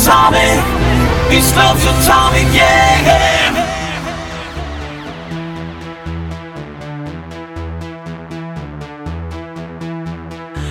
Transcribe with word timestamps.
This 0.00 1.54
love's 1.54 1.84
atomic, 1.84 2.48
yeah. 2.54 3.52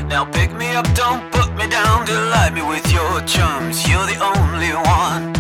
Now 0.08 0.26
pick 0.26 0.52
me 0.54 0.76
up, 0.76 0.92
don't 0.96 1.32
put 1.32 1.54
me 1.56 1.68
down, 1.68 2.06
delight 2.06 2.54
me 2.54 2.64
with 2.64 2.92
your 2.92 3.22
charms. 3.22 3.88
You're 3.88 4.08
the 4.08 4.18
only 4.18 4.74
one 4.74 5.34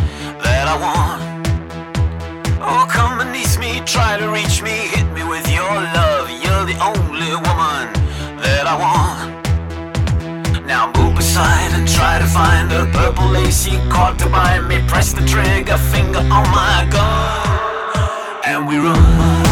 that 0.44 0.68
I 0.68 0.76
want. 0.78 1.48
Oh, 2.62 2.86
come 2.88 3.18
beneath 3.18 3.58
me, 3.58 3.82
try 3.88 4.20
to 4.20 4.30
reach 4.30 4.62
me, 4.62 4.88
hit 4.94 5.12
me 5.14 5.24
with 5.24 5.50
your 5.52 5.74
love. 5.98 6.30
You're 6.30 6.66
the 6.66 6.78
only 6.80 7.09
And 11.22 11.86
try 11.86 12.18
to 12.18 12.26
find 12.26 12.72
the 12.72 12.90
purple 12.94 13.28
lacy 13.28 13.72
caught 13.90 14.18
to 14.20 14.30
bind 14.30 14.70
me. 14.70 14.82
Press 14.88 15.12
the 15.12 15.26
trigger 15.26 15.78
finger 15.78 16.20
on 16.20 16.28
my 16.28 16.88
gun, 16.90 18.42
and 18.46 18.66
we 18.66 18.78
run. 18.78 19.49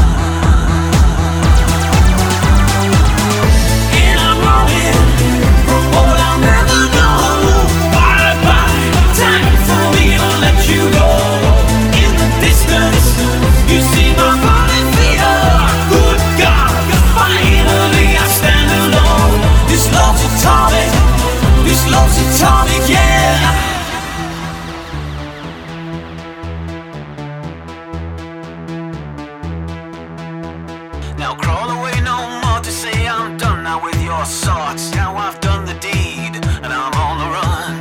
Your 34.07 34.25
sorts. 34.25 34.91
Now 34.91 35.17
I've 35.17 35.39
done 35.41 35.65
the 35.65 35.77
deed, 35.89 36.33
and 36.63 36.71
I'm 36.81 36.93
on 37.05 37.15
the 37.23 37.29
run. 37.37 37.73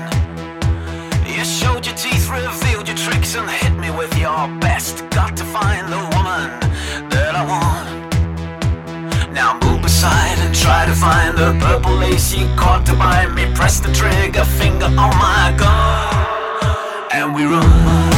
You 1.25 1.45
showed 1.45 1.87
your 1.87 1.95
teeth, 1.95 2.29
revealed 2.29 2.89
your 2.89 2.97
tricks, 2.97 3.37
and 3.37 3.49
hit 3.49 3.75
me 3.79 3.91
with 3.91 4.13
your 4.19 4.43
best. 4.59 5.09
Got 5.11 5.37
to 5.37 5.45
find 5.45 5.87
the 5.95 6.03
woman 6.15 6.49
that 7.13 7.33
I 7.41 7.43
want. 7.55 7.87
Now 9.33 9.51
move 9.67 9.85
aside 9.85 10.39
and 10.45 10.53
try 10.53 10.85
to 10.87 10.95
find 10.95 11.39
the 11.39 11.57
purple 11.65 11.95
lacy 11.95 12.43
caught 12.57 12.85
to 12.87 12.95
bind 12.95 13.33
me. 13.37 13.45
Press 13.55 13.79
the 13.79 13.93
trigger 13.93 14.45
finger 14.45 14.87
on 14.87 15.13
my 15.27 15.55
gun, 15.57 17.09
and 17.13 17.35
we 17.37 17.45
run. 17.45 18.16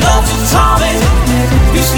Love's 0.00 0.30
atomic, 0.30 0.96
this 1.72 1.96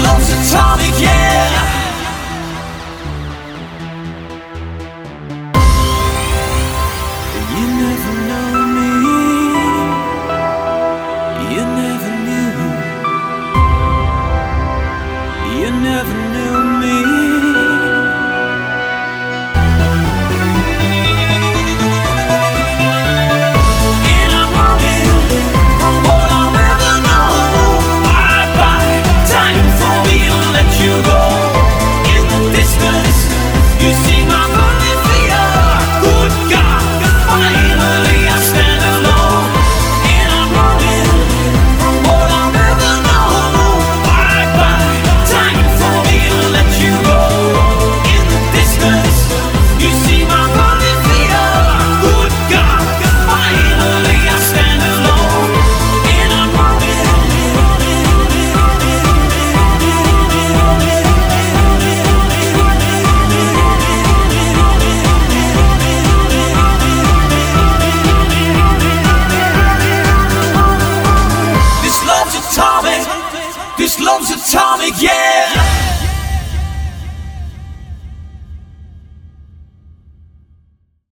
This 73.79 73.97
love's 74.01 74.29
atomic, 74.29 75.01
yeah. 75.01 75.78